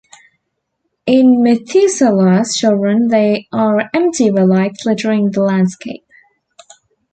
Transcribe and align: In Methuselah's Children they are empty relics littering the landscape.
In 1.05 1.43
Methuselah's 1.43 2.55
Children 2.57 3.09
they 3.09 3.47
are 3.51 3.83
empty 3.93 4.31
relics 4.31 4.83
littering 4.83 5.29
the 5.29 5.43
landscape. 5.43 6.07